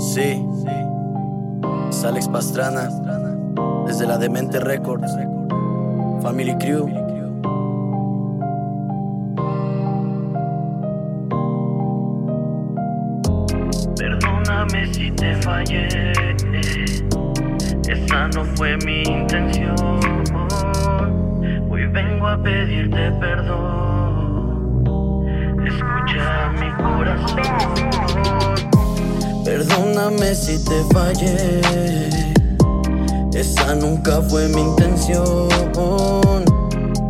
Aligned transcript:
Sí, 0.00 0.42
es 1.90 2.04
Alex 2.04 2.26
Pastrana, 2.28 2.88
desde 3.86 4.06
la 4.06 4.16
Demente 4.16 4.58
Records, 4.58 5.14
Family 6.22 6.56
Crew. 6.56 6.88
Perdóname 13.98 14.94
si 14.94 15.10
te 15.10 15.36
fallé, 15.42 15.86
esa 17.86 18.28
no 18.28 18.42
fue 18.56 18.78
mi 18.78 19.02
intención. 19.02 20.00
Hoy 21.68 21.86
vengo 21.88 22.26
a 22.26 22.42
pedirte 22.42 23.12
perdón. 23.20 24.82
Escucha 25.66 26.52
mi 26.58 26.70
corazón. 26.82 28.79
Perdóname 29.60 30.34
si 30.34 30.56
te 30.64 30.82
fallé, 30.90 31.60
esa 33.34 33.74
nunca 33.74 34.22
fue 34.22 34.48
mi 34.48 34.62
intención. 34.62 35.48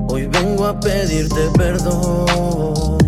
Hoy 0.09 0.27
vengo 0.27 0.67
a 0.67 0.81
pedirte 0.81 1.49
perdón. 1.57 2.99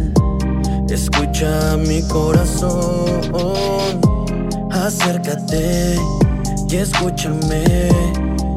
Escucha 0.89 1.77
mi 1.77 2.03
corazón, 2.03 3.21
acércate 4.71 5.97
y 6.69 6.77
escúchame. 6.77 7.89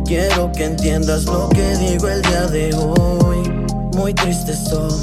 Quiero 0.05 0.51
que 0.51 0.65
entiendas 0.65 1.25
lo 1.25 1.49
que 1.49 1.77
digo 1.77 2.07
el 2.09 2.21
día 2.21 2.45
de 2.45 2.75
hoy. 2.75 3.65
Muy 3.95 4.13
triste 4.13 4.51
estoy, 4.51 4.93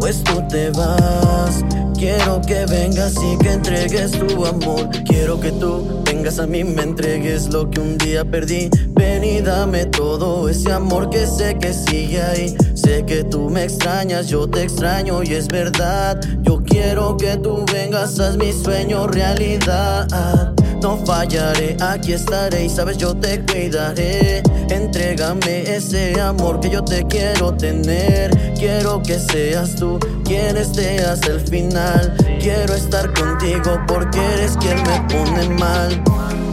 pues 0.00 0.24
tú 0.24 0.42
te 0.48 0.70
vas. 0.70 1.62
Quiero 1.96 2.40
que 2.40 2.64
vengas 2.64 3.14
y 3.22 3.36
que 3.36 3.52
entregues 3.52 4.12
tu 4.12 4.46
amor. 4.46 4.88
Quiero 5.04 5.38
que 5.38 5.52
tú 5.52 6.02
vengas 6.04 6.38
a 6.38 6.46
mí, 6.46 6.64
me 6.64 6.82
entregues 6.82 7.52
lo 7.52 7.70
que 7.70 7.78
un 7.78 7.98
día 7.98 8.24
perdí. 8.24 8.70
Ven 8.88 9.22
y 9.22 9.40
dame 9.42 9.84
todo 9.84 10.48
ese 10.48 10.72
amor 10.72 11.10
que 11.10 11.26
sé 11.26 11.58
que 11.58 11.74
sigue 11.74 12.22
ahí. 12.22 12.56
Sé 12.74 13.04
que 13.04 13.22
tú 13.24 13.50
me 13.50 13.64
extrañas, 13.64 14.28
yo 14.28 14.48
te 14.48 14.62
extraño 14.62 15.22
y 15.22 15.34
es 15.34 15.46
verdad. 15.48 16.18
Yo 16.40 16.62
quiero 16.64 17.18
que 17.18 17.36
tú 17.36 17.64
vengas, 17.70 18.18
haz 18.18 18.36
mi 18.38 18.52
sueño 18.52 19.06
realidad. 19.06 20.54
No 20.82 20.96
fallaré, 21.04 21.76
aquí 21.80 22.14
estaré 22.14 22.64
y 22.64 22.70
sabes 22.70 22.96
yo 22.96 23.14
te 23.14 23.44
cuidaré. 23.44 24.42
Entrégame 24.70 25.62
ese 25.62 26.18
amor 26.18 26.60
que 26.60 26.70
yo 26.70 26.82
te 26.82 27.04
quiero 27.06 27.52
tener. 27.54 28.49
Quiero 28.60 29.02
que 29.02 29.18
seas 29.18 29.74
tú 29.74 29.98
quien 30.22 30.54
esté 30.58 31.02
hasta 31.02 31.28
el 31.28 31.40
final. 31.40 32.14
Quiero 32.40 32.74
estar 32.74 33.10
contigo 33.14 33.80
porque 33.88 34.18
eres 34.34 34.54
quien 34.58 34.76
me 34.82 35.00
pone 35.08 35.48
mal. 35.58 36.04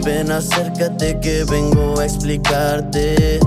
Ven, 0.06 0.32
acércate 0.32 1.20
que 1.20 1.44
vengo 1.44 2.00
a 2.00 2.06
explicarte. 2.06 3.38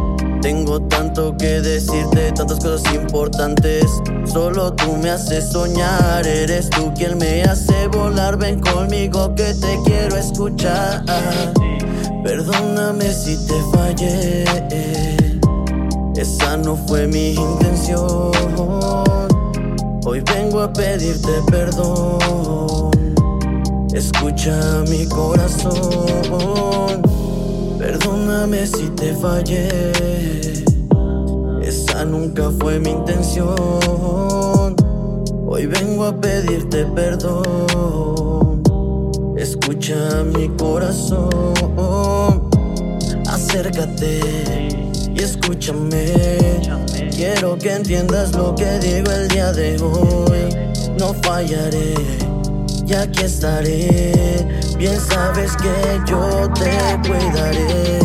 Tengo 0.44 0.80
tanto 0.80 1.36
que 1.38 1.60
decirte, 1.60 2.32
tantas 2.34 2.60
cosas 2.60 2.94
importantes. 2.94 3.84
Solo 4.32 4.72
tú 4.74 4.96
me 4.96 5.10
haces 5.10 5.52
soñar, 5.52 6.28
eres 6.28 6.70
tú 6.70 6.94
quien 6.94 7.18
me 7.18 7.42
hace 7.42 7.88
volar. 7.88 8.38
Ven 8.38 8.60
conmigo 8.60 9.34
que 9.34 9.56
te 9.56 9.80
quiero 9.86 10.18
escuchar. 10.18 11.04
Perdóname 12.24 13.12
si 13.12 13.44
te 13.48 13.56
fallé, 13.74 14.46
esa 16.22 16.56
no 16.56 16.76
fue 16.76 17.08
mi 17.08 17.34
intención. 17.34 18.32
Hoy 20.06 20.22
vengo 20.22 20.62
a 20.62 20.72
pedirte 20.72 21.32
perdón. 21.50 22.92
Escucha 23.92 24.84
mi 24.88 25.08
corazón. 25.08 25.74
Perdóname 27.80 28.68
si 28.68 28.90
te 28.90 29.16
fallé. 29.16 29.92
Esa 31.64 32.06
nunca 32.06 32.52
fue 32.60 32.80
mi 32.80 32.92
intención. 32.92 34.76
Hoy 35.48 35.66
vengo 35.66 36.06
a 36.06 36.16
pedirte 36.16 36.86
perdón. 36.86 38.62
Escucha 39.38 40.24
mi 40.24 40.50
corazón. 40.50 41.30
Acércate 43.26 44.61
escúchame. 45.22 46.06
Quiero 47.16 47.58
que 47.58 47.74
entiendas 47.74 48.32
lo 48.34 48.56
que 48.56 48.80
digo 48.80 49.12
el 49.12 49.28
día 49.28 49.52
de 49.52 49.78
hoy. 49.82 50.50
No 50.98 51.14
fallaré 51.22 51.94
y 52.88 52.94
aquí 52.94 53.24
estaré. 53.24 54.46
Bien 54.78 55.00
sabes 55.00 55.52
que 55.58 56.02
yo 56.08 56.50
te 56.54 56.72
cuidaré. 57.08 58.00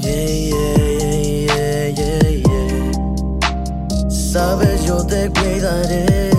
Yeah, 0.00 0.26
yeah, 0.26 0.68
yeah, 1.46 1.88
yeah, 1.90 2.30
yeah. 2.30 4.10
Sabes, 4.10 4.84
yo 4.84 5.04
te 5.06 5.30
cuidaré. 5.30 6.37